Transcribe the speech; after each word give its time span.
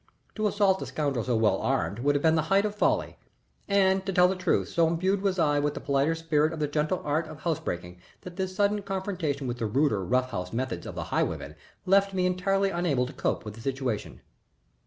To 0.33 0.47
assault 0.47 0.81
a 0.81 0.87
scoundrel 0.87 1.23
so 1.23 1.35
well 1.35 1.59
armed 1.59 1.99
would 1.99 2.15
have 2.15 2.23
been 2.23 2.33
the 2.33 2.41
height 2.49 2.65
of 2.65 2.73
folly, 2.73 3.19
and 3.67 4.03
to 4.07 4.11
tell 4.11 4.27
the 4.27 4.35
truth 4.35 4.69
so 4.69 4.87
imbued 4.87 5.21
was 5.21 5.37
I 5.37 5.59
with 5.59 5.75
the 5.75 5.79
politer 5.79 6.15
spirit 6.15 6.51
of 6.53 6.59
the 6.59 6.67
gentle 6.67 7.03
art 7.05 7.27
of 7.27 7.41
house 7.41 7.59
breaking 7.59 7.99
that 8.21 8.35
this 8.35 8.55
sudden 8.55 8.81
confrontation 8.81 9.45
with 9.45 9.59
the 9.59 9.67
ruder, 9.67 10.03
rough 10.03 10.31
house 10.31 10.51
methods 10.51 10.87
of 10.87 10.95
the 10.95 11.03
highwayman 11.13 11.53
left 11.85 12.15
me 12.15 12.25
entirely 12.25 12.71
unable 12.71 13.05
to 13.05 13.13
cope 13.13 13.45
with 13.45 13.53
the 13.53 13.61
situation. 13.61 14.21